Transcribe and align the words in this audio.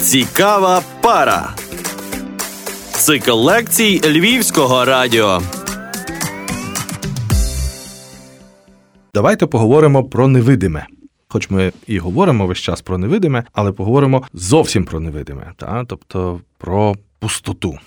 Цікава 0.00 0.82
пара. 1.02 1.54
Цикл 2.92 3.32
лекцій 3.32 4.00
Львівського 4.04 4.84
радіо. 4.84 5.42
Давайте 9.14 9.46
поговоримо 9.46 10.04
про 10.04 10.28
невидиме. 10.28 10.86
Хоч 11.28 11.50
ми 11.50 11.72
і 11.86 11.98
говоримо 11.98 12.46
весь 12.46 12.58
час 12.58 12.80
про 12.80 12.98
невидиме, 12.98 13.44
але 13.52 13.72
поговоримо 13.72 14.22
зовсім 14.34 14.84
про 14.84 15.00
невидиме, 15.00 15.52
та? 15.56 15.84
тобто 15.88 16.40
про 16.58 16.94
пустоту. 17.18 17.78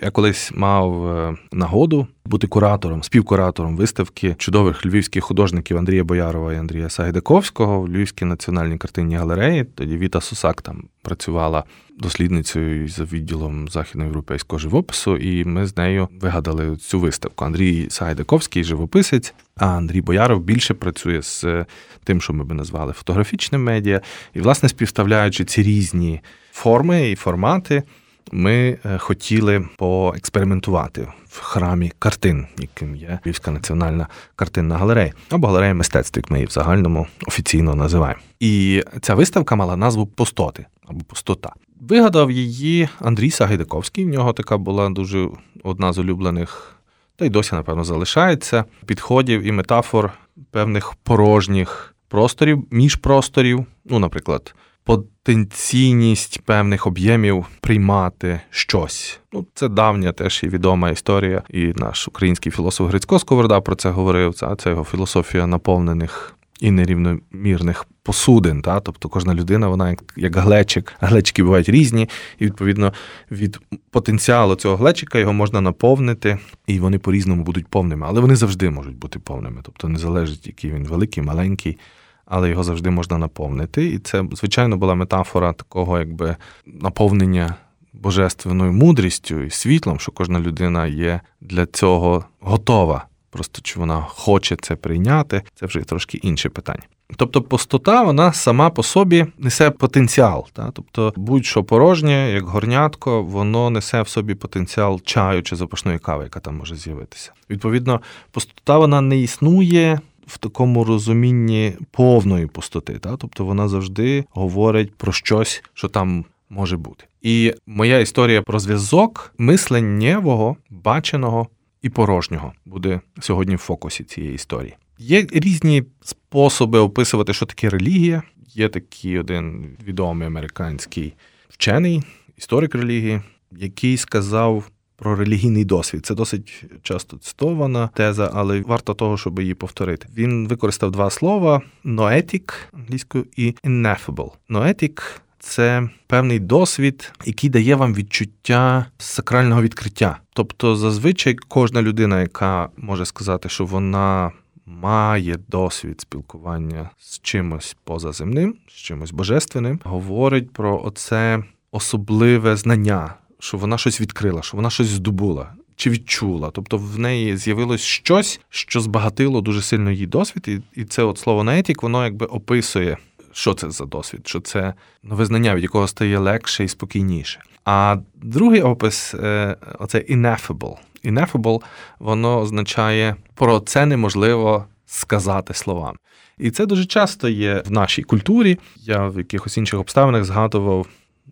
Я 0.00 0.10
колись 0.10 0.52
мав 0.54 1.06
е, 1.06 1.36
нагоду 1.52 2.06
бути 2.24 2.46
куратором, 2.46 3.02
співкуратором 3.02 3.76
виставки 3.76 4.34
чудових 4.38 4.86
львівських 4.86 5.24
художників 5.24 5.78
Андрія 5.78 6.04
Боярова 6.04 6.54
і 6.54 6.56
Андрія 6.56 6.88
Сагайдаковського 6.88 7.80
в 7.80 7.88
Львівській 7.88 8.24
національній 8.24 8.78
картинній 8.78 9.16
галереї. 9.16 9.64
Тоді 9.64 9.96
Віта 9.96 10.20
Сусак 10.20 10.62
там 10.62 10.84
працювала 11.02 11.64
дослідницею 11.98 12.88
за 12.88 13.04
відділом 13.04 13.68
західноєвропейського 13.68 14.58
живопису, 14.58 15.16
і 15.16 15.44
ми 15.44 15.66
з 15.66 15.76
нею 15.76 16.08
вигадали 16.20 16.76
цю 16.76 17.00
виставку. 17.00 17.44
Андрій 17.44 17.86
Сагайдаковський 17.90 18.64
живописець, 18.64 19.34
а 19.56 19.66
Андрій 19.66 20.00
Бояров 20.00 20.40
більше 20.40 20.74
працює 20.74 21.22
з 21.22 21.64
тим, 22.04 22.20
що 22.20 22.32
ми 22.32 22.44
би 22.44 22.54
назвали 22.54 22.92
фотографічним 22.92 23.64
медіа, 23.64 24.00
і, 24.34 24.40
власне, 24.40 24.68
співставляючи 24.68 25.44
ці 25.44 25.62
різні 25.62 26.20
форми 26.52 27.10
і 27.10 27.16
формати 27.16 27.82
ми 28.32 28.78
е, 28.84 28.98
хотіли 28.98 29.68
поекспериментувати 29.76 31.08
в 31.28 31.40
храмі 31.40 31.92
картин, 31.98 32.46
яким 32.58 32.96
є 32.96 33.18
Львівська 33.26 33.50
національна 33.50 34.08
картинна 34.36 34.76
галерея, 34.76 35.12
або 35.30 35.46
галерея 35.46 35.74
мистецтв, 35.74 36.18
як 36.18 36.30
ми 36.30 36.38
її 36.38 36.46
в 36.46 36.50
загальному 36.50 37.06
офіційно 37.26 37.74
називаємо. 37.74 38.20
І 38.40 38.82
ця 39.00 39.14
виставка 39.14 39.56
мала 39.56 39.76
назву 39.76 40.06
Постоти 40.06 40.66
або 40.86 41.04
Постота. 41.04 41.52
Вигадав 41.80 42.30
її 42.30 42.88
Андрій 42.98 43.30
Сагайдаковський. 43.30 44.04
В 44.04 44.08
нього 44.08 44.32
така 44.32 44.56
була 44.56 44.90
дуже 44.90 45.28
одна 45.62 45.92
з 45.92 45.98
улюблених, 45.98 46.76
та 47.16 47.24
й 47.24 47.28
досі, 47.28 47.54
напевно, 47.54 47.84
залишається 47.84 48.64
підходів 48.86 49.42
і 49.42 49.52
метафор 49.52 50.12
певних 50.50 50.94
порожніх 51.02 51.94
просторів, 52.08 52.64
міжпросторів. 52.70 53.66
Ну, 53.84 53.98
наприклад, 53.98 54.54
потенційність 54.84 56.40
певних 56.40 56.86
об'ємів 56.86 57.46
приймати 57.60 58.40
щось. 58.50 59.20
Ну, 59.32 59.46
це 59.54 59.68
давня 59.68 60.12
теж 60.12 60.40
і 60.44 60.48
відома 60.48 60.90
історія. 60.90 61.42
І 61.50 61.72
наш 61.76 62.08
український 62.08 62.52
філософ 62.52 62.88
Грицько 62.88 63.18
Сковорода 63.18 63.60
про 63.60 63.74
це 63.74 63.90
говорив. 63.90 64.34
Це, 64.34 64.54
це 64.58 64.70
його 64.70 64.84
філософія 64.84 65.46
наповнених. 65.46 66.36
І 66.60 66.70
нерівномірних 66.70 67.86
посудин, 68.02 68.62
та 68.62 68.80
тобто 68.80 69.08
кожна 69.08 69.34
людина, 69.34 69.68
вона 69.68 69.90
як 69.90 70.02
як 70.16 70.36
глечик, 70.36 70.92
глечики 71.00 71.42
бувають 71.42 71.68
різні, 71.68 72.08
і 72.38 72.44
відповідно 72.44 72.92
від 73.30 73.60
потенціалу 73.90 74.54
цього 74.54 74.76
глечика 74.76 75.18
його 75.18 75.32
можна 75.32 75.60
наповнити, 75.60 76.38
і 76.66 76.80
вони 76.80 76.98
по-різному 76.98 77.42
будуть 77.42 77.66
повними, 77.66 78.06
але 78.08 78.20
вони 78.20 78.36
завжди 78.36 78.70
можуть 78.70 78.96
бути 78.96 79.18
повними. 79.18 79.60
Тобто 79.62 79.88
не 79.88 79.98
залежить, 79.98 80.46
який 80.46 80.72
він 80.72 80.84
великий, 80.84 81.22
маленький 81.22 81.78
але 82.26 82.50
його 82.50 82.64
завжди 82.64 82.90
можна 82.90 83.18
наповнити. 83.18 83.86
І 83.86 83.98
це, 83.98 84.24
звичайно, 84.32 84.76
була 84.76 84.94
метафора 84.94 85.52
такого, 85.52 85.98
якби 85.98 86.36
наповнення 86.66 87.54
божественною 87.92 88.72
мудрістю 88.72 89.40
і 89.40 89.50
світлом, 89.50 89.98
що 89.98 90.12
кожна 90.12 90.40
людина 90.40 90.86
є 90.86 91.20
для 91.40 91.66
цього 91.66 92.24
готова. 92.40 93.06
Просто 93.30 93.62
чи 93.62 93.78
вона 93.78 94.00
хоче 94.00 94.56
це 94.62 94.76
прийняти, 94.76 95.42
це 95.54 95.66
вже 95.66 95.80
трошки 95.80 96.18
інше 96.18 96.48
питання. 96.48 96.82
Тобто 97.16 97.42
пустота, 97.42 98.02
вона 98.02 98.32
сама 98.32 98.70
по 98.70 98.82
собі 98.82 99.26
несе 99.38 99.70
потенціал. 99.70 100.46
Та? 100.52 100.70
Тобто 100.72 101.12
будь-що 101.16 101.64
порожнє, 101.64 102.30
як 102.30 102.44
горнятко, 102.44 103.22
воно 103.22 103.70
несе 103.70 104.02
в 104.02 104.08
собі 104.08 104.34
потенціал 104.34 105.00
чаю 105.04 105.42
чи 105.42 105.56
запашної 105.56 105.98
кави, 105.98 106.24
яка 106.24 106.40
там 106.40 106.56
може 106.56 106.76
з'явитися. 106.76 107.32
Відповідно, 107.50 108.00
пустота 108.30 108.78
вона 108.78 109.00
не 109.00 109.18
існує 109.18 110.00
в 110.32 110.38
такому 110.38 110.84
розумінні 110.84 111.72
повної 111.90 112.46
пустоти. 112.46 112.98
Та? 112.98 113.16
Тобто 113.16 113.44
вона 113.44 113.68
завжди 113.68 114.24
говорить 114.30 114.94
про 114.94 115.12
щось, 115.12 115.64
що 115.74 115.88
там 115.88 116.24
може 116.50 116.76
бути. 116.76 117.04
І 117.22 117.54
моя 117.66 117.98
історія 117.98 118.42
про 118.42 118.58
зв'язок 118.58 119.34
мисленнєвого, 119.38 120.56
баченого 120.70 121.48
і 121.82 121.88
порожнього 121.88 122.52
буде 122.66 123.00
сьогодні 123.20 123.54
в 123.54 123.58
фокусі 123.58 124.04
цієї 124.04 124.34
історії. 124.34 124.74
Є 124.98 125.26
різні 125.32 125.84
способи 126.02 126.78
описувати, 126.78 127.32
що 127.32 127.46
таке 127.46 127.70
релігія. 127.70 128.22
Є 128.54 128.68
такий 128.68 129.18
один 129.18 129.76
відомий 129.84 130.26
американський 130.26 131.14
вчений, 131.48 132.02
історик 132.36 132.74
релігії, 132.74 133.20
який 133.52 133.96
сказав 133.96 134.64
про 135.02 135.16
релігійний 135.16 135.64
досвід. 135.64 136.06
Це 136.06 136.14
досить 136.14 136.64
часто 136.82 137.16
цитована 137.16 137.88
теза, 137.94 138.30
але 138.34 138.60
варто 138.60 138.94
того, 138.94 139.16
щоб 139.16 139.40
її 139.40 139.54
повторити. 139.54 140.06
Він 140.16 140.48
використав 140.48 140.90
два 140.90 141.10
слова: 141.10 141.62
noetic 141.84 142.52
англійською 142.72 143.26
і 143.36 143.54
ineffable. 143.64 144.30
Noetic– 144.50 145.00
це 145.38 145.88
певний 146.06 146.38
досвід, 146.38 147.12
який 147.24 147.50
дає 147.50 147.74
вам 147.74 147.94
відчуття 147.94 148.86
сакрального 148.98 149.62
відкриття. 149.62 150.18
Тобто, 150.32 150.76
зазвичай 150.76 151.34
кожна 151.48 151.82
людина, 151.82 152.20
яка 152.20 152.68
може 152.76 153.04
сказати, 153.04 153.48
що 153.48 153.64
вона 153.64 154.32
має 154.66 155.38
досвід 155.48 156.00
спілкування 156.00 156.90
з 156.98 157.20
чимось 157.20 157.76
позаземним, 157.84 158.54
з 158.68 158.72
чимось 158.72 159.10
божественним, 159.10 159.80
говорить 159.84 160.52
про 160.52 160.82
оце 160.84 161.44
особливе 161.72 162.56
знання 162.56 163.14
що 163.42 163.56
вона 163.58 163.78
щось 163.78 164.00
відкрила, 164.00 164.42
що 164.42 164.56
вона 164.56 164.70
щось 164.70 164.86
здобула. 164.86 165.52
Чи 165.76 165.90
відчула, 165.90 166.50
тобто 166.50 166.78
в 166.78 166.98
неї 166.98 167.36
з'явилось 167.36 167.80
щось, 167.80 168.40
що 168.50 168.80
збагатило 168.80 169.40
дуже 169.40 169.62
сильно 169.62 169.90
її 169.90 170.06
досвід, 170.06 170.48
і 170.48 170.80
і 170.80 170.84
це 170.84 171.02
от 171.02 171.18
слово 171.18 171.44
наетік, 171.44 171.82
воно 171.82 172.04
якби 172.04 172.26
описує, 172.26 172.96
що 173.32 173.54
це 173.54 173.70
за 173.70 173.84
досвід, 173.84 174.28
що 174.28 174.40
це 174.40 174.74
нове 175.02 175.26
знання, 175.26 175.54
від 175.54 175.62
якого 175.62 175.88
стає 175.88 176.18
легше 176.18 176.64
і 176.64 176.68
спокійніше. 176.68 177.40
А 177.64 177.96
другий 178.14 178.62
опис 178.62 179.14
е, 179.14 179.56
оце 179.78 179.98
ineffable. 179.98 180.76
Ineffable, 181.04 181.60
воно 181.98 182.40
означає 182.40 183.16
про 183.34 183.60
це 183.60 183.86
неможливо 183.86 184.64
сказати 184.86 185.54
словами. 185.54 185.98
І 186.38 186.50
це 186.50 186.66
дуже 186.66 186.84
часто 186.84 187.28
є 187.28 187.62
в 187.66 187.70
нашій 187.70 188.02
культурі. 188.02 188.58
Я 188.76 189.08
в 189.08 189.18
якихось 189.18 189.56
інших 189.56 189.80
обставинах 189.80 190.24
згадував 190.24 190.86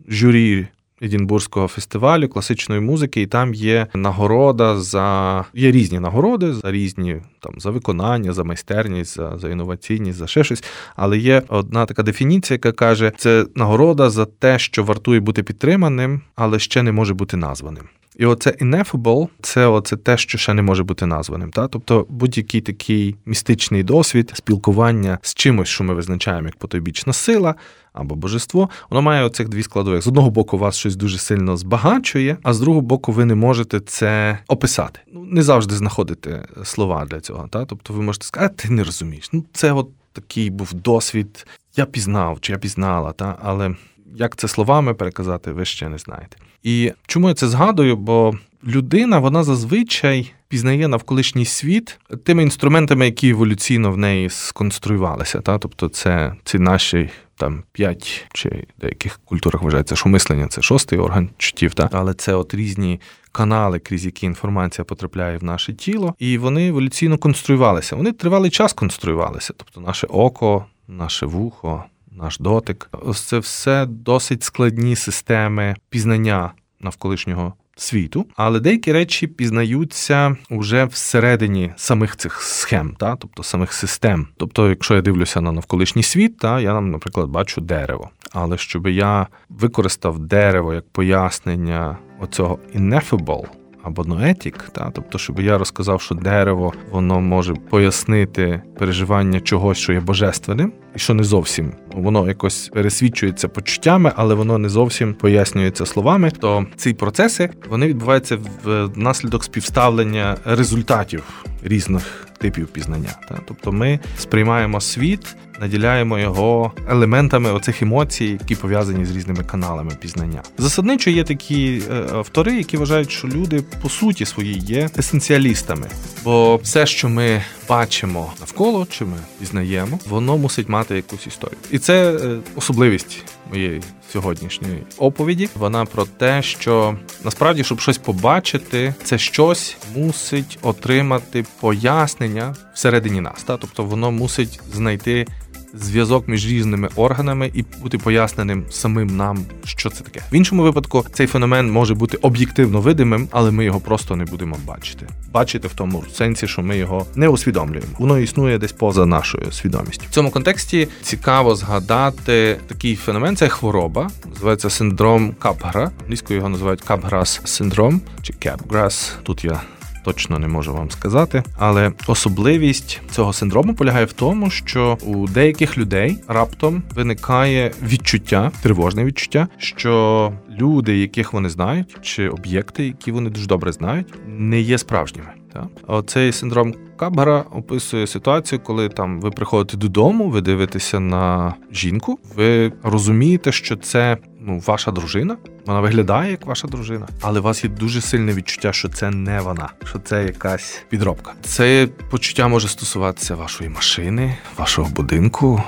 журі 0.07 0.67
Едінбурзького 1.01 1.67
фестивалю 1.67 2.27
класичної 2.27 2.81
музики, 2.81 3.21
і 3.21 3.27
там 3.27 3.53
є 3.53 3.87
нагорода 3.93 4.79
за 4.79 5.45
є 5.53 5.71
різні 5.71 5.99
нагороди 5.99 6.53
за 6.53 6.71
різні 6.71 7.21
там 7.41 7.53
за 7.57 7.69
виконання, 7.69 8.33
за 8.33 8.43
майстерність, 8.43 9.15
за 9.15 9.37
за 9.37 9.49
інноваційність, 9.49 10.17
за 10.17 10.27
ще 10.27 10.43
щось. 10.43 10.63
Але 10.95 11.17
є 11.17 11.41
одна 11.47 11.85
така 11.85 12.03
дефініція, 12.03 12.55
яка 12.55 12.71
каже: 12.71 13.11
це 13.17 13.45
нагорода 13.55 14.09
за 14.09 14.25
те, 14.25 14.59
що 14.59 14.83
вартує 14.83 15.19
бути 15.19 15.43
підтриманим, 15.43 16.21
але 16.35 16.59
ще 16.59 16.83
не 16.83 16.91
може 16.91 17.13
бути 17.13 17.37
названим. 17.37 17.83
І 18.15 18.25
оце 18.25 18.49
ineffable– 18.49 19.27
це 19.41 19.67
оце 19.67 19.97
те, 19.97 20.17
що 20.17 20.37
ще 20.37 20.53
не 20.53 20.61
може 20.61 20.83
бути 20.83 21.05
названим. 21.05 21.51
Та? 21.51 21.67
Тобто 21.67 22.05
будь-який 22.09 22.61
такий 22.61 23.15
містичний 23.25 23.83
досвід, 23.83 24.31
спілкування 24.33 25.19
з 25.21 25.33
чимось, 25.33 25.67
що 25.67 25.83
ми 25.83 25.93
визначаємо 25.93 26.47
як 26.47 26.55
потойбічна 26.55 27.13
сила 27.13 27.55
або 27.93 28.15
божество, 28.15 28.69
воно 28.89 29.01
має 29.01 29.23
оцих 29.23 29.49
дві 29.49 29.63
складових. 29.63 30.01
З 30.01 30.07
одного 30.07 30.29
боку, 30.29 30.57
вас 30.57 30.75
щось 30.75 30.95
дуже 30.95 31.17
сильно 31.17 31.57
збагачує, 31.57 32.37
а 32.43 32.53
з 32.53 32.59
другого 32.59 32.81
боку, 32.81 33.11
ви 33.11 33.25
не 33.25 33.35
можете 33.35 33.79
це 33.79 34.37
описати. 34.47 34.99
Ну, 35.13 35.25
Не 35.25 35.43
завжди 35.43 35.75
знаходите 35.75 36.47
слова 36.63 37.05
для 37.05 37.19
цього. 37.19 37.30
Та? 37.49 37.65
Тобто 37.65 37.93
ви 37.93 38.01
можете 38.01 38.25
сказати, 38.25 38.53
а 38.55 38.61
ти 38.61 38.73
не 38.73 38.83
розумієш. 38.83 39.29
Ну, 39.33 39.43
це 39.53 39.71
от 39.71 39.89
такий 40.13 40.49
був 40.49 40.73
досвід. 40.73 41.47
Я 41.75 41.85
пізнав 41.85 42.41
чи 42.41 42.51
я 42.53 42.59
пізнала, 42.59 43.11
та? 43.11 43.37
але 43.41 43.75
як 44.15 44.35
це 44.35 44.47
словами 44.47 44.93
переказати, 44.93 45.51
ви 45.51 45.65
ще 45.65 45.89
не 45.89 45.97
знаєте. 45.97 46.37
І 46.63 46.91
чому 47.07 47.27
я 47.27 47.33
це 47.33 47.47
згадую? 47.47 47.95
Бо 47.95 48.33
людина 48.63 49.19
вона 49.19 49.43
зазвичай 49.43 50.33
пізнає 50.47 50.87
навколишній 50.87 51.45
світ 51.45 51.99
тими 52.23 52.43
інструментами, 52.43 53.05
які 53.05 53.29
еволюційно 53.29 53.91
в 53.91 53.97
неї 53.97 54.29
сконструювалися. 54.29 55.41
Та? 55.41 55.57
Тобто, 55.57 55.89
це 55.89 56.35
ці 56.43 56.59
наші 56.59 57.09
там 57.37 57.63
п'ять 57.71 58.25
чи 58.33 58.67
деяких 58.81 59.19
культурах 59.25 59.61
вважається, 59.61 59.95
що 59.95 60.09
мислення 60.09 60.47
це 60.47 60.61
шостий 60.61 60.99
орган 60.99 61.29
чуттів, 61.37 61.73
та? 61.73 61.89
але 61.91 62.13
це 62.13 62.33
от 62.33 62.53
різні. 62.53 63.01
Канали, 63.31 63.79
крізь 63.79 64.05
які 64.05 64.25
інформація 64.25 64.85
потрапляє 64.85 65.37
в 65.37 65.43
наше 65.43 65.73
тіло, 65.73 66.15
і 66.19 66.37
вони 66.37 66.67
еволюційно 66.67 67.17
конструювалися. 67.17 67.95
Вони 67.95 68.11
тривалий 68.11 68.51
час 68.51 68.73
конструювалися. 68.73 69.53
Тобто, 69.57 69.81
наше 69.81 70.07
око, 70.07 70.65
наше 70.87 71.25
вухо, 71.25 71.83
наш 72.11 72.39
дотик. 72.39 72.89
Ось 72.91 73.21
це 73.21 73.39
все 73.39 73.85
досить 73.85 74.43
складні 74.43 74.95
системи 74.95 75.75
пізнання 75.89 76.51
навколишнього 76.79 77.53
світу, 77.75 78.25
але 78.35 78.59
деякі 78.59 78.91
речі 78.91 79.27
пізнаються 79.27 80.37
уже 80.49 80.85
всередині 80.85 81.73
самих 81.75 82.15
цих 82.15 82.41
схем, 82.41 82.95
та 82.99 83.15
тобто 83.15 83.43
самих 83.43 83.73
систем. 83.73 84.27
Тобто, 84.37 84.69
якщо 84.69 84.95
я 84.95 85.01
дивлюся 85.01 85.41
на 85.41 85.51
навколишній 85.51 86.03
світ, 86.03 86.37
та 86.37 86.59
я 86.59 86.73
нам, 86.73 86.91
наприклад, 86.91 87.29
бачу 87.29 87.61
дерево. 87.61 88.09
але 88.31 88.57
щоб 88.57 88.87
я 88.87 89.27
використав 89.49 90.19
дерево 90.19 90.73
як 90.73 90.89
пояснення 90.89 91.97
оцього 92.21 92.59
ineffable, 92.75 93.45
або 93.83 94.03
ноетік, 94.03 94.69
та 94.71 94.91
тобто, 94.93 95.17
щоб 95.17 95.39
я 95.39 95.57
розказав, 95.57 96.01
що 96.01 96.15
дерево 96.15 96.73
воно 96.91 97.21
може 97.21 97.53
пояснити 97.53 98.61
переживання 98.79 99.39
чогось, 99.39 99.77
що 99.77 99.93
є 99.93 99.99
божественним, 99.99 100.73
і 100.95 100.99
що 100.99 101.13
не 101.13 101.23
зовсім 101.23 101.73
воно 101.93 102.27
якось 102.27 102.69
пересвідчується 102.73 103.47
почуттями, 103.47 104.11
але 104.15 104.35
воно 104.35 104.57
не 104.57 104.69
зовсім 104.69 105.13
пояснюється 105.13 105.85
словами. 105.85 106.31
То 106.31 106.65
ці 106.75 106.93
процеси 106.93 107.49
вони 107.69 107.87
відбуваються 107.87 108.37
внаслідок 108.63 109.43
співставлення 109.43 110.37
результатів 110.45 111.23
різних 111.63 112.27
типів 112.37 112.67
пізнання. 112.67 113.09
Та 113.29 113.39
тобто, 113.47 113.71
ми 113.71 113.99
сприймаємо 114.17 114.81
світ 114.81 115.35
наділяємо 115.61 116.19
його 116.19 116.71
елементами 116.89 117.51
оцих 117.51 117.81
емоцій, 117.81 118.25
які 118.25 118.55
пов'язані 118.55 119.05
з 119.05 119.15
різними 119.15 119.43
каналами 119.43 119.91
пізнання. 119.99 120.41
Засадничо 120.57 121.09
є 121.09 121.23
такі 121.23 121.81
е, 121.91 122.05
автори, 122.13 122.55
які 122.55 122.77
вважають, 122.77 123.11
що 123.11 123.27
люди 123.27 123.63
по 123.81 123.89
суті 123.89 124.25
свої 124.25 124.57
є 124.57 124.89
есенціалістами, 124.97 125.87
бо 126.23 126.55
все, 126.55 126.85
що 126.85 127.09
ми 127.09 127.43
бачимо 127.69 128.33
навколо, 128.39 128.87
чи 128.89 129.05
ми 129.05 129.17
пізнаємо, 129.39 129.99
воно 130.09 130.37
мусить 130.37 130.69
мати 130.69 130.95
якусь 130.95 131.27
історію, 131.27 131.57
і 131.71 131.79
це 131.79 132.11
е, 132.11 132.37
особливість 132.55 133.23
моєї 133.51 133.81
сьогоднішньої 134.11 134.83
оповіді. 134.97 135.49
Вона 135.55 135.85
про 135.85 136.05
те, 136.05 136.41
що 136.41 136.97
насправді, 137.23 137.63
щоб 137.63 137.79
щось 137.79 137.97
побачити, 137.97 138.93
це 139.03 139.17
щось 139.17 139.77
мусить 139.95 140.59
отримати 140.61 141.45
пояснення 141.59 142.55
всередині 142.73 143.21
нас. 143.21 143.43
Та 143.43 143.57
тобто 143.57 143.83
воно 143.83 144.11
мусить 144.11 144.59
знайти 144.73 145.27
зв'язок 145.73 146.27
між 146.27 146.47
різними 146.47 146.89
органами 146.95 147.51
і 147.53 147.65
бути 147.81 147.97
поясненим 147.97 148.63
самим 148.69 149.17
нам, 149.17 149.45
що 149.63 149.89
це 149.89 150.03
таке. 150.03 150.21
В 150.31 150.35
іншому 150.35 150.63
випадку 150.63 151.05
цей 151.13 151.27
феномен 151.27 151.71
може 151.71 151.93
бути 151.93 152.17
об'єктивно 152.17 152.81
видимим, 152.81 153.27
але 153.31 153.51
ми 153.51 153.65
його 153.65 153.79
просто 153.79 154.15
не 154.15 154.25
будемо 154.25 154.57
бачити. 154.67 155.07
Бачити 155.31 155.67
в 155.67 155.73
тому 155.73 156.03
сенсі, 156.13 156.47
що 156.47 156.61
ми 156.61 156.77
його 156.77 157.05
не 157.15 157.27
усвідомлюємо. 157.27 157.87
Воно 157.97 158.19
існує 158.19 158.57
десь 158.57 158.71
поза 158.71 159.05
нашою 159.05 159.51
свідомістю. 159.51 160.05
В 160.09 160.13
цьому 160.13 160.31
контексті 160.31 160.87
цікаво 161.01 161.55
згадати 161.55 162.59
такий 162.67 162.95
феномен. 162.95 163.35
Це 163.35 163.47
хвороба, 163.49 164.09
називається 164.33 164.69
синдром 164.69 165.33
Капгра. 165.39 165.91
Англійською 166.03 166.37
його 166.37 166.49
називають 166.49 166.81
Капграс 166.81 167.41
синдром 167.45 168.01
чи 168.21 168.33
Capgras. 168.33 169.11
Тут 169.23 169.45
я 169.45 169.61
точно 170.03 170.39
не 170.39 170.47
можу 170.47 170.73
вам 170.73 170.91
сказати. 170.91 171.43
Але 171.57 171.91
особливість 172.07 173.01
цього 173.11 173.33
синдрому 173.33 173.75
полягає 173.75 174.05
в 174.05 174.13
тому, 174.13 174.49
що 174.49 174.97
у 175.05 175.27
деяких 175.27 175.77
людей 175.77 176.17
раптом 176.27 176.83
виникає 176.95 177.71
відчуття, 177.83 178.51
тривожне 178.61 179.05
відчуття, 179.05 179.47
що 179.57 180.33
люди, 180.59 180.97
яких 180.97 181.33
вони 181.33 181.49
знають, 181.49 181.97
чи 182.01 182.29
об'єкти, 182.29 182.85
які 182.85 183.11
вони 183.11 183.29
дуже 183.29 183.47
добре 183.47 183.71
знають, 183.71 184.13
не 184.27 184.59
є 184.59 184.77
справжніми. 184.77 185.29
Так? 185.53 185.67
Оцей 185.87 186.31
синдром 186.31 186.73
Кабгара 186.97 187.45
описує 187.51 188.07
ситуацію, 188.07 188.59
коли 188.63 188.89
там 188.89 189.21
ви 189.21 189.31
приходите 189.31 189.77
додому, 189.77 190.29
ви 190.29 190.41
дивитеся 190.41 190.99
на 190.99 191.55
жінку, 191.71 192.19
ви 192.35 192.73
розумієте, 192.83 193.51
що 193.51 193.75
це 193.75 194.17
ну, 194.39 194.63
ваша 194.67 194.91
дружина, 194.91 195.37
вона 195.65 195.79
виглядає 195.79 196.31
як 196.31 196.45
ваша 196.45 196.67
дружина, 196.67 197.07
але 197.21 197.39
у 197.39 197.43
вас 197.43 197.63
є 197.63 197.69
дуже 197.69 198.01
сильне 198.01 198.33
відчуття, 198.33 198.73
що 198.73 198.89
це 198.89 199.09
не 199.09 199.41
вона, 199.41 199.69
що 199.85 199.99
це 199.99 200.23
якась 200.23 200.83
підробка. 200.89 201.33
Це 201.41 201.87
почуття 202.09 202.47
може 202.47 202.67
стосуватися 202.67 203.35
вашої 203.35 203.69
машини, 203.69 204.37
вашого 204.57 204.89
будинку. 204.89 205.63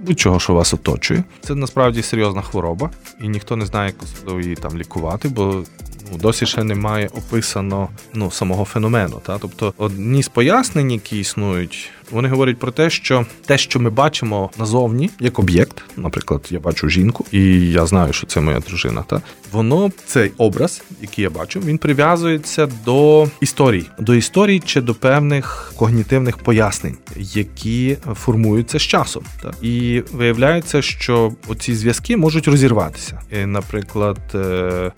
Будь-чого, 0.00 0.40
що 0.40 0.54
вас 0.54 0.74
оточує, 0.74 1.24
це 1.40 1.54
насправді 1.54 2.02
серйозна 2.02 2.42
хвороба, 2.42 2.90
і 3.20 3.28
ніхто 3.28 3.56
не 3.56 3.66
знає, 3.66 3.86
як 3.86 4.02
особливо 4.02 4.40
її 4.40 4.56
там 4.56 4.78
лікувати, 4.78 5.28
бо 5.28 5.64
ну, 6.12 6.18
досі 6.18 6.46
ще 6.46 6.64
немає 6.64 7.06
описано 7.06 7.88
ну, 8.14 8.30
самого 8.30 8.64
феномену. 8.64 9.20
Та? 9.26 9.38
Тобто, 9.38 9.74
одні 9.76 10.22
з 10.22 10.28
пояснень, 10.28 10.90
які 10.90 11.18
існують, 11.18 11.90
вони 12.10 12.28
говорять 12.28 12.58
про 12.58 12.70
те, 12.70 12.90
що 12.90 13.26
те, 13.46 13.58
що 13.58 13.80
ми 13.80 13.90
бачимо 13.90 14.50
назовні, 14.58 15.10
як 15.20 15.38
об'єкт, 15.38 15.82
наприклад, 15.96 16.46
я 16.50 16.60
бачу 16.60 16.88
жінку, 16.88 17.24
і 17.32 17.70
я 17.70 17.86
знаю, 17.86 18.12
що 18.12 18.26
це 18.26 18.40
моя 18.40 18.60
дружина. 18.60 19.04
Та 19.08 19.22
воно 19.52 19.90
цей 20.06 20.32
образ, 20.38 20.82
який 21.00 21.22
я 21.22 21.30
бачу, 21.30 21.60
він 21.60 21.78
прив'язується 21.78 22.68
до 22.84 23.28
історії, 23.40 23.86
до 23.98 24.14
історії 24.14 24.62
чи 24.64 24.80
до 24.80 24.94
певних 24.94 25.72
когнітивних 25.76 26.38
пояснень, 26.38 26.96
які 27.16 27.96
формуються 28.14 28.78
з 28.78 28.82
часом. 28.82 29.24
Та 29.42 29.52
і 29.62 30.02
виявляється, 30.12 30.82
що 30.82 31.32
оці 31.48 31.74
зв'язки 31.74 32.16
можуть 32.16 32.48
розірватися. 32.48 33.20
І, 33.32 33.46
Наприклад. 33.46 34.18
Е, 34.34 34.92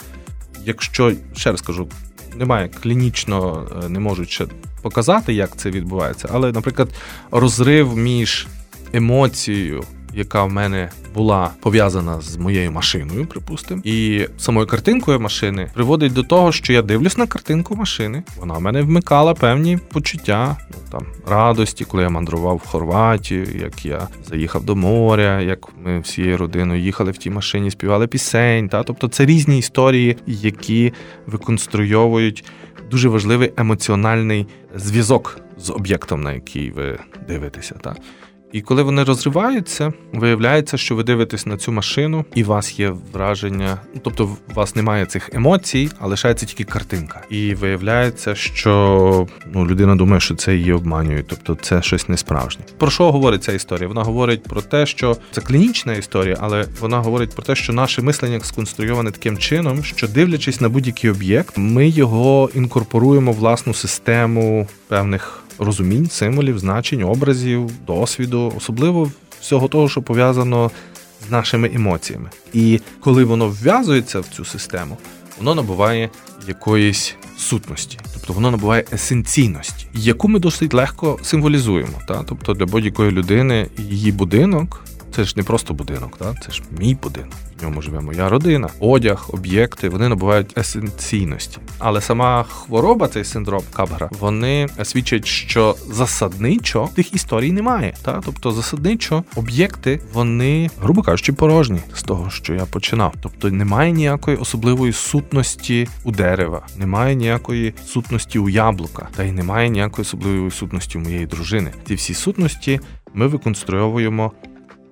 якщо 0.64 1.12
ще 1.36 1.50
раз 1.50 1.60
кажу, 1.60 1.88
немає 2.36 2.68
клінічно, 2.68 3.66
е, 3.84 3.88
не 3.88 3.98
можуть 3.98 4.30
ще 4.30 4.46
показати, 4.82 5.34
як 5.34 5.56
це 5.56 5.70
відбувається, 5.70 6.28
але, 6.32 6.52
наприклад, 6.52 6.88
розрив 7.30 7.96
між 7.96 8.46
емоцією 8.92 9.84
яка 10.18 10.44
в 10.44 10.52
мене 10.52 10.90
була 11.14 11.50
пов'язана 11.60 12.20
з 12.20 12.36
моєю 12.36 12.72
машиною, 12.72 13.26
припустимо, 13.26 13.80
і 13.84 14.26
самою 14.38 14.66
картинкою 14.66 15.20
машини 15.20 15.70
приводить 15.74 16.12
до 16.12 16.22
того, 16.22 16.52
що 16.52 16.72
я 16.72 16.82
дивлюсь 16.82 17.18
на 17.18 17.26
картинку 17.26 17.76
машини. 17.76 18.22
Вона 18.36 18.54
в 18.54 18.60
мене 18.60 18.82
вмикала 18.82 19.34
певні 19.34 19.78
почуття, 19.92 20.56
ну 20.70 20.76
там 20.90 21.06
радості, 21.26 21.84
коли 21.84 22.02
я 22.02 22.10
мандрував 22.10 22.56
в 22.56 22.68
Хорватію, 22.68 23.46
як 23.60 23.84
я 23.84 24.08
заїхав 24.28 24.64
до 24.64 24.76
моря, 24.76 25.40
як 25.40 25.58
ми 25.84 26.00
всією 26.00 26.38
родиною 26.38 26.82
їхали 26.82 27.10
в 27.10 27.18
тій 27.18 27.30
машині, 27.30 27.70
співали 27.70 28.06
пісень. 28.06 28.68
Та 28.68 28.82
тобто 28.82 29.08
це 29.08 29.26
різні 29.26 29.58
історії, 29.58 30.16
які 30.26 30.92
виконструйовують 31.26 32.44
дуже 32.90 33.08
важливий 33.08 33.52
емоціональний 33.56 34.46
зв'язок 34.74 35.40
з 35.58 35.70
об'єктом, 35.70 36.20
на 36.22 36.32
який 36.32 36.70
ви 36.70 36.98
дивитеся. 37.28 37.74
Та. 37.74 37.96
І 38.52 38.60
коли 38.60 38.82
вони 38.82 39.04
розриваються, 39.04 39.92
виявляється, 40.12 40.76
що 40.76 40.94
ви 40.94 41.02
дивитесь 41.02 41.46
на 41.46 41.56
цю 41.56 41.72
машину, 41.72 42.24
і 42.34 42.44
у 42.44 42.46
вас 42.46 42.78
є 42.78 42.94
враження, 43.12 43.80
ну 43.94 44.00
тобто 44.04 44.24
у 44.24 44.54
вас 44.54 44.76
немає 44.76 45.06
цих 45.06 45.30
емоцій, 45.32 45.90
а 46.00 46.06
лишається 46.06 46.46
тільки 46.46 46.64
картинка. 46.64 47.22
І 47.30 47.54
виявляється, 47.54 48.34
що 48.34 49.26
ну, 49.52 49.66
людина 49.66 49.96
думає, 49.96 50.20
що 50.20 50.34
це 50.34 50.56
її 50.56 50.72
обманює, 50.72 51.24
тобто 51.28 51.54
це 51.54 51.82
щось 51.82 52.08
не 52.08 52.16
справжнє. 52.16 52.64
Про 52.78 52.90
що 52.90 53.12
говорить 53.12 53.44
ця 53.44 53.52
історія? 53.52 53.88
Вона 53.88 54.02
говорить 54.02 54.42
про 54.42 54.62
те, 54.62 54.86
що 54.86 55.16
це 55.30 55.40
клінічна 55.40 55.94
історія, 55.94 56.36
але 56.40 56.66
вона 56.80 57.00
говорить 57.00 57.34
про 57.34 57.42
те, 57.42 57.54
що 57.54 57.72
наше 57.72 58.02
мислення 58.02 58.40
сконструйоване 58.40 59.10
таким 59.10 59.38
чином, 59.38 59.84
що 59.84 60.08
дивлячись 60.08 60.60
на 60.60 60.68
будь-який 60.68 61.10
об'єкт, 61.10 61.58
ми 61.58 61.88
його 61.88 62.50
інкорпоруємо 62.54 63.32
в 63.32 63.34
власну 63.34 63.74
систему 63.74 64.68
певних 64.88 65.42
розумінь, 65.58 66.10
символів, 66.10 66.58
значень, 66.58 67.02
образів, 67.02 67.70
досвіду, 67.86 68.52
особливо 68.56 69.10
всього 69.40 69.68
того, 69.68 69.88
що 69.88 70.02
пов'язано 70.02 70.70
з 71.28 71.30
нашими 71.30 71.70
емоціями. 71.74 72.30
І 72.52 72.80
коли 73.00 73.24
воно 73.24 73.48
вв'язується 73.48 74.20
в 74.20 74.26
цю 74.26 74.44
систему, 74.44 74.96
воно 75.38 75.54
набуває 75.54 76.10
якоїсь 76.48 77.16
сутності, 77.38 77.98
тобто 78.14 78.32
воно 78.32 78.50
набуває 78.50 78.84
есенційності, 78.92 79.86
яку 79.94 80.28
ми 80.28 80.38
досить 80.38 80.74
легко 80.74 81.18
символізуємо. 81.22 81.98
Та? 82.08 82.22
Тобто 82.22 82.54
для 82.54 82.66
будь-якої 82.66 83.10
людини 83.10 83.66
її 83.78 84.12
будинок 84.12 84.84
це 85.18 85.24
ж 85.24 85.34
не 85.36 85.42
просто 85.42 85.74
будинок, 85.74 86.16
та? 86.18 86.34
це 86.34 86.52
ж 86.52 86.62
мій 86.78 86.94
будинок 86.94 87.34
в 87.58 87.64
ньому 87.64 87.82
живе 87.82 88.00
моя 88.00 88.28
родина, 88.28 88.68
одяг, 88.80 89.28
об'єкти 89.32 89.88
вони 89.88 90.08
набувають 90.08 90.58
есенційності. 90.58 91.58
Але 91.78 92.00
сама 92.00 92.42
хвороба, 92.42 93.08
цей 93.08 93.24
синдром 93.24 93.62
Кабгара, 93.72 94.10
вони 94.20 94.66
свідчать, 94.82 95.26
що 95.26 95.76
засадничо 95.90 96.88
тих 96.94 97.14
історій 97.14 97.52
немає. 97.52 97.94
Та 98.02 98.20
тобто 98.24 98.52
засадничо 98.52 99.24
об'єкти, 99.36 100.00
вони, 100.12 100.70
грубо 100.82 101.02
кажучи, 101.02 101.32
порожні 101.32 101.80
з 101.94 102.02
того, 102.02 102.30
що 102.30 102.54
я 102.54 102.64
починав. 102.64 103.14
Тобто 103.22 103.50
немає 103.50 103.92
ніякої 103.92 104.36
особливої 104.36 104.92
сутності 104.92 105.88
у 106.04 106.12
дерева, 106.12 106.66
немає 106.76 107.14
ніякої 107.14 107.74
сутності 107.86 108.38
у 108.38 108.48
яблука, 108.48 109.08
та 109.16 109.24
й 109.24 109.32
немає 109.32 109.68
ніякої 109.68 110.02
особливої 110.02 110.50
сутності 110.50 110.98
у 110.98 111.00
моєї 111.00 111.26
дружини. 111.26 111.72
Ці 111.86 111.94
всі 111.94 112.14
сутності 112.14 112.80
ми 113.14 113.26
виконструйовуємо 113.26 114.32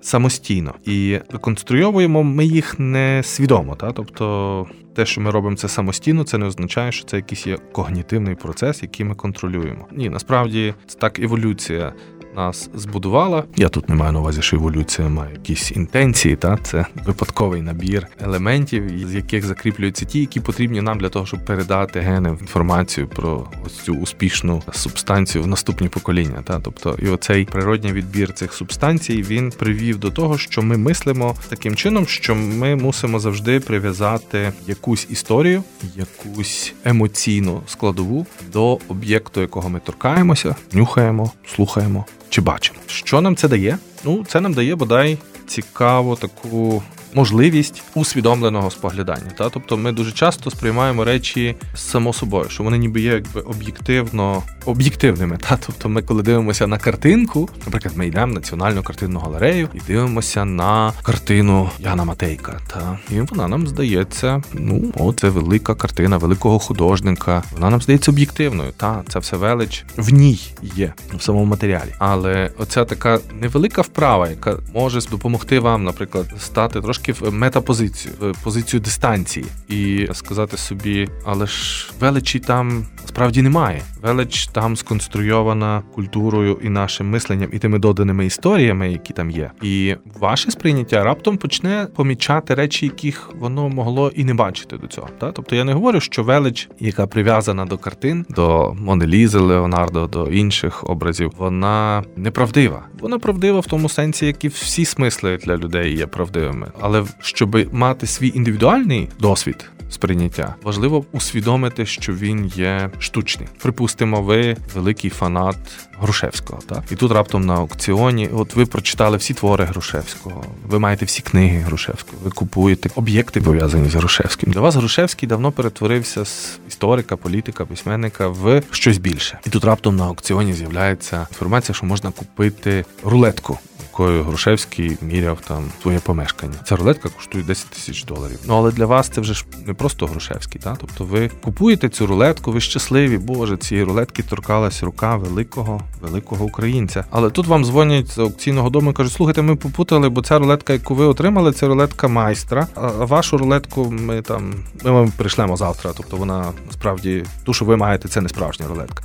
самостійно 0.07 0.73
і 0.85 1.19
реконструйовуємо 1.29 2.23
ми 2.23 2.45
їх 2.45 2.79
не 2.79 3.21
свідомо. 3.23 3.75
Та? 3.75 3.91
Тобто 3.91 4.67
те, 4.95 5.05
що 5.05 5.21
ми 5.21 5.31
робимо 5.31 5.55
це 5.55 5.67
самостійно, 5.67 6.23
це 6.23 6.37
не 6.37 6.45
означає, 6.45 6.91
що 6.91 7.05
це 7.05 7.15
якийсь 7.15 7.47
є 7.47 7.57
когнітивний 7.71 8.35
процес, 8.35 8.83
який 8.83 9.05
ми 9.05 9.15
контролюємо. 9.15 9.87
Ні, 9.91 10.09
насправді 10.09 10.73
це 10.87 10.99
так 10.99 11.19
еволюція 11.19 11.93
нас 12.37 12.69
збудувала. 12.73 13.43
Я 13.55 13.69
тут 13.69 13.89
не 13.89 13.95
маю 13.95 14.11
на 14.11 14.19
увазі, 14.19 14.41
що 14.41 14.55
еволюція 14.55 15.09
має 15.09 15.33
якісь 15.33 15.71
інтенції, 15.71 16.35
та 16.35 16.57
це 16.57 16.85
випадковий 17.05 17.61
набір 17.61 18.07
елементів, 18.21 19.07
з 19.07 19.15
яких 19.15 19.45
закріплюються 19.45 20.05
ті, 20.05 20.19
які 20.19 20.39
потрібні 20.39 20.81
нам 20.81 20.99
для 20.99 21.09
того, 21.09 21.25
щоб 21.25 21.45
передати 21.45 21.99
гени 21.99 22.29
інформацію 22.29 23.07
про 23.07 23.47
ось 23.65 23.79
цю 23.79 23.93
успішну 23.93 24.63
субстанцію 24.71 25.43
в 25.43 25.47
наступні 25.47 25.89
покоління. 25.89 26.43
Та 26.43 26.59
тобто, 26.59 26.95
і 27.01 27.09
оцей 27.09 27.45
природній 27.45 27.93
відбір 27.93 28.33
цих 28.33 28.53
субстанцій 28.53 29.23
він 29.23 29.49
привів 29.49 29.99
до 29.99 30.11
того, 30.11 30.37
що 30.37 30.61
ми 30.61 30.77
мислимо 30.77 31.35
таким 31.49 31.75
чином, 31.75 32.07
що 32.07 32.35
ми 32.35 32.75
мусимо 32.75 33.19
завжди 33.19 33.59
прив'язати 33.59 34.51
якусь 34.67 35.07
історію, 35.09 35.63
якусь 35.95 36.73
емоційну 36.85 37.61
складову 37.67 38.25
до 38.53 38.79
об'єкту, 38.87 39.41
якого 39.41 39.69
ми 39.69 39.79
торкаємося, 39.79 40.55
нюхаємо, 40.73 41.31
слухаємо 41.55 42.05
чи 42.29 42.41
бачимо. 42.41 42.79
Що 42.87 43.21
нам 43.21 43.35
це 43.35 43.47
дає? 43.47 43.77
Ну, 44.03 44.25
це 44.27 44.41
нам 44.41 44.53
дає 44.53 44.75
бодай 44.75 45.17
цікаву 45.47 46.15
таку 46.15 46.83
можливість 47.17 47.83
усвідомленого 47.95 48.71
споглядання. 48.71 49.31
Та? 49.37 49.49
Тобто 49.49 49.77
ми 49.77 49.91
дуже 49.91 50.11
часто 50.11 50.51
сприймаємо 50.51 51.03
речі 51.03 51.55
само 51.75 52.13
собою, 52.13 52.49
що 52.49 52.63
вони 52.63 52.77
ніби 52.77 53.01
є 53.01 53.11
якби 53.11 53.41
об'єктивно 53.41 54.43
об'єктивними. 54.65 55.37
Та? 55.37 55.57
Тобто 55.65 55.89
ми, 55.89 56.01
коли 56.01 56.23
дивимося 56.23 56.67
на 56.67 56.77
картинку, 56.77 57.49
наприклад, 57.65 57.97
ми 57.97 58.07
йдемо 58.07 58.31
в 58.31 58.35
національну 58.35 58.83
картинну 58.83 59.19
галерею 59.19 59.69
і 59.73 59.79
дивимося 59.87 60.45
на 60.45 60.93
картину 61.03 61.69
Яна 61.79 62.03
Матейка. 62.03 62.59
Та? 62.67 62.99
І 63.11 63.21
вона 63.21 63.47
нам 63.47 63.67
здається, 63.67 64.41
ну, 64.53 64.93
о, 64.99 65.13
це 65.13 65.29
велика 65.29 65.75
картина 65.75 66.17
великого 66.17 66.59
художника. 66.59 67.43
Вона 67.51 67.69
нам 67.69 67.81
здається 67.81 68.11
об'єктивною. 68.11 68.71
Та 68.77 69.03
це 69.07 69.19
все 69.19 69.37
велич 69.37 69.85
в 69.97 70.13
ній 70.13 70.39
є 70.61 70.93
в 71.17 71.21
самому 71.21 71.45
матеріалі. 71.45 71.93
Але 71.99 72.51
оця 72.57 72.85
така 72.85 73.19
невелика 73.41 73.81
вправа, 73.81 74.29
яка 74.29 74.57
може 74.73 75.01
допомогти 75.01 75.59
вам, 75.59 75.83
наприклад, 75.83 76.25
стати 76.39 76.81
трошки 76.81 77.06
трошки 77.07 77.25
в 77.25 77.33
метапозицію, 77.33 78.13
в 78.19 78.43
позицію 78.43 78.79
дистанції, 78.79 79.45
і 79.69 80.07
сказати 80.13 80.57
собі, 80.57 81.09
але 81.25 81.47
ж 81.47 81.89
величі 81.99 82.39
там 82.39 82.85
справді 83.05 83.41
немає. 83.41 83.81
Велич 84.07 84.47
там 84.47 84.75
сконструйована 84.75 85.83
культурою 85.95 86.59
і 86.63 86.69
нашим 86.69 87.09
мисленням, 87.09 87.49
і 87.53 87.59
тими 87.59 87.79
доданими 87.79 88.25
історіями, 88.25 88.91
які 88.91 89.13
там 89.13 89.31
є. 89.31 89.51
І 89.61 89.95
ваше 90.19 90.51
сприйняття 90.51 91.03
раптом 91.03 91.37
почне 91.37 91.87
помічати 91.95 92.53
речі, 92.53 92.85
яких 92.85 93.29
воно 93.39 93.69
могло 93.69 94.11
і 94.15 94.23
не 94.23 94.33
бачити 94.33 94.77
до 94.77 94.87
цього. 94.87 95.07
Та? 95.17 95.31
Тобто 95.31 95.55
я 95.55 95.63
не 95.63 95.73
говорю, 95.73 95.99
що 95.99 96.23
велич, 96.23 96.69
яка 96.79 97.07
прив'язана 97.07 97.65
до 97.65 97.77
картин, 97.77 98.25
до 98.29 98.75
Монелізи, 98.79 99.39
Леонардо, 99.39 100.07
до 100.07 100.27
інших 100.27 100.89
образів, 100.89 101.31
вона 101.37 102.03
неправдива. 102.15 102.81
Вона 102.99 103.19
правдива 103.19 103.59
в 103.59 103.65
тому 103.65 103.89
сенсі, 103.89 104.25
як 104.25 104.45
і 104.45 104.47
всі 104.47 104.85
смисли 104.85 105.37
для 105.37 105.57
людей 105.57 105.97
є 105.97 106.07
правдивими. 106.07 106.71
Але 106.79 107.03
щоб 107.19 107.73
мати 107.73 108.07
свій 108.07 108.31
індивідуальний 108.35 109.09
досвід 109.19 109.69
сприйняття, 109.89 110.55
важливо 110.63 111.05
усвідомити, 111.11 111.85
що 111.85 112.13
він 112.13 112.45
є 112.45 112.89
штучний. 112.99 113.49
Припустимо, 113.61 114.21
ви 114.21 114.57
великий 114.75 115.09
фанат 115.09 115.57
Грушевського. 115.99 116.61
Так? 116.69 116.83
І 116.91 116.95
тут 116.95 117.11
раптом 117.11 117.45
на 117.45 117.55
аукціоні, 117.55 118.29
от 118.33 118.55
ви 118.55 118.65
прочитали 118.65 119.17
всі 119.17 119.33
твори 119.33 119.65
Грушевського, 119.65 120.45
ви 120.67 120.79
маєте 120.79 121.05
всі 121.05 121.21
книги 121.21 121.59
Грушевського, 121.59 122.17
ви 122.23 122.31
купуєте 122.31 122.89
об'єкти 122.95 123.41
пов'язані 123.41 123.89
з 123.89 123.95
Грушевським. 123.95 124.51
Для 124.51 124.61
вас 124.61 124.75
Грушевський 124.75 125.29
давно 125.29 125.51
перетворився 125.51 126.25
з 126.25 126.59
історика, 126.67 127.15
політика, 127.15 127.65
письменника 127.65 128.27
в 128.27 128.61
щось 128.71 128.97
більше. 128.97 129.39
І 129.45 129.49
тут 129.49 129.63
раптом 129.63 129.95
на 129.95 130.05
аукціоні 130.05 130.53
з'являється 130.53 131.27
інформація, 131.31 131.75
що 131.75 131.85
можна 131.85 132.11
купити 132.11 132.85
рулетку 133.03 133.59
якою 133.99 134.23
Грушевський 134.23 134.97
міряв 135.01 135.39
там 135.47 135.63
своє 135.81 135.99
помешкання. 135.99 136.53
Ця 136.63 136.75
рулетка 136.75 137.09
коштує 137.09 137.43
10 137.43 137.69
тисяч 137.69 138.03
доларів. 138.03 138.39
Ну 138.47 138.57
але 138.57 138.71
для 138.71 138.85
вас 138.85 139.09
це 139.09 139.21
вже 139.21 139.33
ж 139.33 139.45
не 139.65 139.73
просто 139.73 140.05
Грушевський, 140.05 140.61
та 140.61 140.75
тобто 140.81 141.03
ви 141.03 141.31
купуєте 141.43 141.89
цю 141.89 142.07
рулетку, 142.07 142.51
ви 142.51 142.61
щасливі, 142.61 143.17
боже, 143.17 143.57
цієї 143.57 143.85
рулетки 143.85 144.23
торкалась 144.23 144.83
рука 144.83 145.15
великого, 145.15 145.81
великого 146.01 146.45
українця. 146.45 147.05
Але 147.11 147.29
тут 147.29 147.47
вам 147.47 147.65
дзвонять 147.65 148.07
з 148.07 148.19
аукційного 148.19 148.69
дому 148.69 148.91
і 148.91 148.93
кажуть, 148.93 149.13
слухайте, 149.13 149.41
ми 149.41 149.55
попутали, 149.55 150.09
бо 150.09 150.21
ця 150.21 150.39
рулетка, 150.39 150.73
яку 150.73 150.95
ви 150.95 151.05
отримали, 151.05 151.51
це 151.51 151.67
рулетка 151.67 152.07
майстра. 152.07 152.67
А 152.75 152.87
вашу 152.87 153.37
рулетку 153.37 153.91
ми 153.91 154.21
там 154.21 154.53
ми 154.83 154.91
вам 154.91 155.11
прийшлемо 155.11 155.57
завтра. 155.57 155.91
Тобто 155.97 156.17
вона 156.17 156.51
насправді 156.65 157.23
ту, 157.43 157.53
що 157.53 157.65
ви 157.65 157.77
маєте, 157.77 158.07
це 158.07 158.21
не 158.21 158.29
справжня 158.29 158.67
рулетка. 158.67 159.03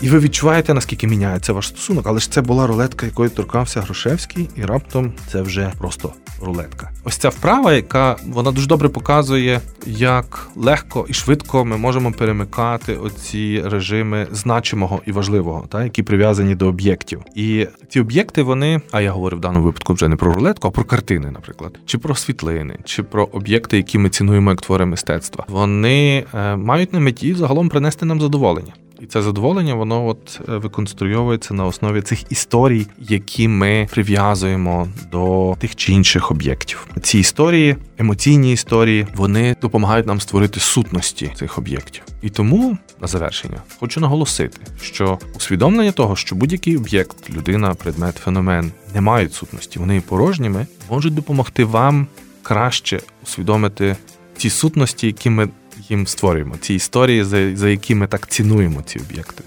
І 0.00 0.08
ви 0.08 0.18
відчуваєте, 0.18 0.74
наскільки 0.74 1.06
міняється 1.06 1.52
ваш 1.52 1.68
стосунок, 1.68 2.06
але 2.06 2.20
ж 2.20 2.30
це 2.30 2.42
була 2.42 2.66
рулетка, 2.66 3.06
якою 3.06 3.30
торкався 3.30 3.80
Грушевський, 3.80 4.48
і 4.56 4.64
раптом 4.64 5.12
це 5.32 5.42
вже 5.42 5.72
просто 5.78 6.12
рулетка. 6.42 6.90
Ось 7.04 7.16
ця 7.16 7.28
вправа, 7.28 7.72
яка 7.72 8.16
вона 8.26 8.52
дуже 8.52 8.66
добре 8.66 8.88
показує, 8.88 9.60
як 9.86 10.48
легко 10.56 11.06
і 11.08 11.12
швидко 11.12 11.64
ми 11.64 11.76
можемо 11.76 12.12
перемикати 12.12 12.96
оці 12.96 13.62
режими 13.64 14.26
значимого 14.32 15.00
і 15.06 15.12
важливого, 15.12 15.66
та 15.68 15.84
які 15.84 16.02
прив'язані 16.02 16.54
до 16.54 16.66
об'єктів. 16.66 17.22
І 17.34 17.66
ці 17.88 18.00
об'єкти, 18.00 18.42
вони, 18.42 18.80
а 18.90 19.00
я 19.00 19.10
говорю 19.10 19.36
в 19.36 19.40
даному 19.40 19.64
випадку 19.64 19.94
вже 19.94 20.08
не 20.08 20.16
про 20.16 20.32
рулетку, 20.32 20.68
а 20.68 20.70
про 20.70 20.84
картини, 20.84 21.30
наприклад, 21.30 21.78
чи 21.86 21.98
про 21.98 22.14
світлини, 22.14 22.78
чи 22.84 23.02
про 23.02 23.24
об'єкти, 23.24 23.76
які 23.76 23.98
ми 23.98 24.08
цінуємо 24.08 24.50
як 24.50 24.60
твори 24.60 24.86
мистецтва. 24.86 25.44
Вони 25.48 26.24
е, 26.34 26.56
мають 26.56 26.92
на 26.92 27.00
меті 27.00 27.34
загалом 27.34 27.68
принести 27.68 28.06
нам 28.06 28.20
задоволення. 28.20 28.72
І 29.00 29.06
це 29.06 29.22
задоволення, 29.22 29.74
воно 29.74 30.06
от 30.06 30.40
е, 30.48 30.56
виконструйовується 30.56 31.54
на 31.54 31.66
основі 31.66 32.02
цих 32.02 32.32
історій, 32.32 32.86
які 32.98 33.48
ми 33.48 33.88
прив'язуємо 33.90 34.88
до 35.12 35.56
тих 35.58 35.76
чи 35.76 35.92
інших 35.92 36.30
об'єктів. 36.30 36.86
Ці 37.02 37.18
історії, 37.18 37.76
емоційні 37.98 38.52
історії, 38.52 39.06
вони 39.14 39.56
допомагають 39.62 40.06
нам 40.06 40.20
створити 40.20 40.60
сутності 40.60 41.32
цих 41.34 41.58
об'єктів. 41.58 42.02
І 42.22 42.30
тому 42.30 42.78
на 43.00 43.06
завершення 43.06 43.62
хочу 43.80 44.00
наголосити, 44.00 44.58
що 44.82 45.18
усвідомлення 45.36 45.92
того, 45.92 46.16
що 46.16 46.36
будь-який 46.36 46.76
об'єкт, 46.76 47.30
людина, 47.30 47.74
предмет, 47.74 48.16
феномен 48.16 48.72
не 48.94 49.00
мають 49.00 49.34
сутності, 49.34 49.78
вони 49.78 50.00
порожніми, 50.00 50.66
можуть 50.90 51.14
допомогти 51.14 51.64
вам 51.64 52.06
краще 52.42 53.00
усвідомити 53.22 53.96
ті 54.36 54.50
сутності, 54.50 55.06
які 55.06 55.30
ми 55.30 55.48
їм 55.88 56.06
створюємо, 56.06 56.54
ці 56.60 56.74
історії, 56.74 57.24
за, 57.24 57.56
за 57.56 57.68
які 57.68 57.94
ми 57.94 58.06
так 58.06 58.28
цінуємо 58.28 58.82
ці 58.82 58.98
об'єкти, 58.98 59.44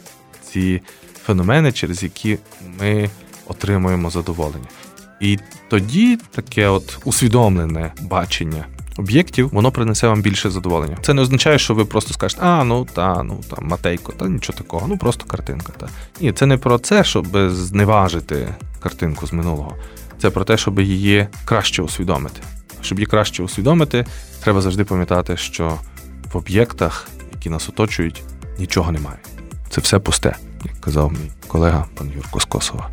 ці 0.51 0.81
феномени, 1.25 1.71
через 1.71 2.03
які 2.03 2.37
ми 2.79 3.09
отримуємо 3.47 4.09
задоволення. 4.09 4.67
І 5.19 5.39
тоді 5.69 6.17
таке 6.31 6.67
от 6.67 6.97
усвідомлене 7.05 7.91
бачення 8.01 8.65
об'єктів, 8.97 9.49
воно 9.53 9.71
принесе 9.71 10.07
вам 10.07 10.21
більше 10.21 10.49
задоволення. 10.49 10.97
Це 11.01 11.13
не 11.13 11.21
означає, 11.21 11.59
що 11.59 11.73
ви 11.73 11.85
просто 11.85 12.13
скажете, 12.13 12.41
а 12.45 12.63
ну 12.63 12.87
та, 12.93 13.23
ну 13.23 13.41
там 13.49 13.67
матейко, 13.67 14.11
та 14.11 14.27
нічого 14.27 14.57
такого, 14.57 14.87
ну 14.87 14.97
просто 14.97 15.25
картинка. 15.25 15.73
Та. 15.77 15.87
Ні, 16.21 16.31
це 16.31 16.45
не 16.45 16.57
про 16.57 16.79
це, 16.79 17.03
щоб 17.03 17.27
зневажити 17.49 18.47
картинку 18.79 19.27
з 19.27 19.33
минулого. 19.33 19.75
Це 20.21 20.29
про 20.29 20.43
те, 20.43 20.57
щоб 20.57 20.79
її 20.79 21.27
краще 21.45 21.81
усвідомити. 21.81 22.41
Щоб 22.81 22.99
її 22.99 23.05
краще 23.05 23.43
усвідомити, 23.43 24.05
треба 24.43 24.61
завжди 24.61 24.83
пам'ятати, 24.83 25.37
що 25.37 25.77
в 26.33 26.37
об'єктах, 26.37 27.07
які 27.31 27.49
нас 27.49 27.69
оточують, 27.69 28.23
нічого 28.59 28.91
немає. 28.91 29.17
Це 29.69 29.81
все 29.81 29.99
пусте, 29.99 30.35
як 30.65 30.81
казав 30.81 31.11
мій 31.11 31.31
колега 31.47 31.85
пан 31.95 32.11
Юрко 32.15 32.39
з 32.39 32.45
Косова. 32.45 32.89